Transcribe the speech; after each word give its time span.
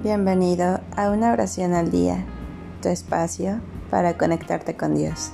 Bienvenido 0.00 0.78
a 0.96 1.10
una 1.10 1.32
oración 1.32 1.74
al 1.74 1.90
día, 1.90 2.24
tu 2.80 2.88
espacio 2.88 3.60
para 3.90 4.16
conectarte 4.16 4.76
con 4.76 4.94
Dios. 4.94 5.32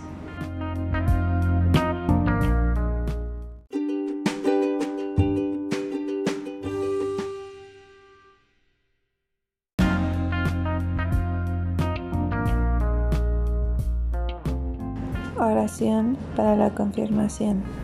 Oración 15.36 16.16
para 16.36 16.56
la 16.56 16.74
confirmación. 16.74 17.83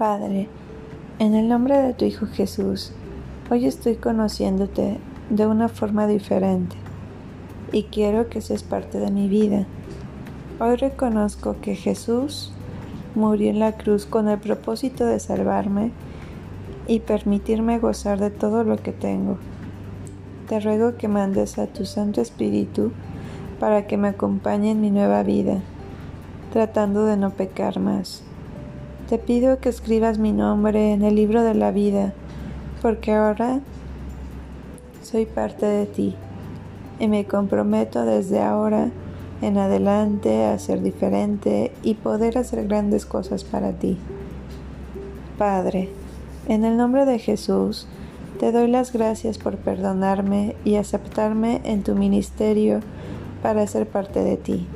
Padre, 0.00 0.48
en 1.18 1.34
el 1.34 1.46
nombre 1.46 1.76
de 1.76 1.92
tu 1.92 2.06
Hijo 2.06 2.24
Jesús, 2.24 2.92
hoy 3.50 3.66
estoy 3.66 3.96
conociéndote 3.96 4.96
de 5.28 5.46
una 5.46 5.68
forma 5.68 6.06
diferente 6.06 6.74
y 7.70 7.82
quiero 7.82 8.30
que 8.30 8.40
seas 8.40 8.62
parte 8.62 8.98
de 8.98 9.10
mi 9.10 9.28
vida. 9.28 9.66
Hoy 10.58 10.76
reconozco 10.76 11.56
que 11.60 11.74
Jesús 11.74 12.50
murió 13.14 13.50
en 13.50 13.58
la 13.58 13.72
cruz 13.72 14.06
con 14.06 14.30
el 14.30 14.38
propósito 14.38 15.04
de 15.04 15.20
salvarme 15.20 15.90
y 16.86 17.00
permitirme 17.00 17.78
gozar 17.78 18.18
de 18.18 18.30
todo 18.30 18.64
lo 18.64 18.78
que 18.78 18.92
tengo. 18.92 19.36
Te 20.48 20.60
ruego 20.60 20.96
que 20.96 21.08
mandes 21.08 21.58
a 21.58 21.66
tu 21.66 21.84
Santo 21.84 22.22
Espíritu 22.22 22.90
para 23.58 23.86
que 23.86 23.98
me 23.98 24.08
acompañe 24.08 24.70
en 24.70 24.80
mi 24.80 24.90
nueva 24.90 25.22
vida, 25.24 25.58
tratando 26.54 27.04
de 27.04 27.18
no 27.18 27.32
pecar 27.32 27.80
más 27.80 28.24
te 29.10 29.18
pido 29.18 29.58
que 29.58 29.68
escribas 29.68 30.18
mi 30.18 30.30
nombre 30.30 30.92
en 30.92 31.02
el 31.02 31.16
libro 31.16 31.42
de 31.42 31.54
la 31.54 31.72
vida, 31.72 32.12
porque 32.80 33.12
ahora 33.12 33.58
soy 35.02 35.26
parte 35.26 35.66
de 35.66 35.86
ti 35.86 36.14
y 37.00 37.08
me 37.08 37.24
comprometo 37.24 38.04
desde 38.04 38.40
ahora 38.40 38.90
en 39.42 39.58
adelante 39.58 40.44
a 40.44 40.56
ser 40.60 40.80
diferente 40.80 41.72
y 41.82 41.94
poder 41.94 42.38
hacer 42.38 42.68
grandes 42.68 43.04
cosas 43.04 43.42
para 43.42 43.72
ti. 43.72 43.98
Padre, 45.36 45.88
en 46.46 46.64
el 46.64 46.76
nombre 46.76 47.04
de 47.04 47.18
Jesús, 47.18 47.88
te 48.38 48.52
doy 48.52 48.68
las 48.68 48.92
gracias 48.92 49.38
por 49.38 49.56
perdonarme 49.56 50.54
y 50.64 50.76
aceptarme 50.76 51.60
en 51.64 51.82
tu 51.82 51.96
ministerio 51.96 52.78
para 53.42 53.66
ser 53.66 53.88
parte 53.88 54.22
de 54.22 54.36
ti. 54.36 54.68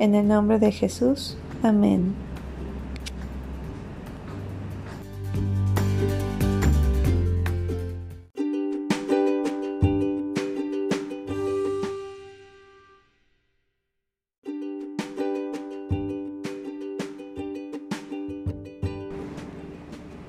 En 0.00 0.16
el 0.16 0.26
nombre 0.26 0.58
de 0.58 0.72
Jesús, 0.72 1.36
amén. 1.62 2.33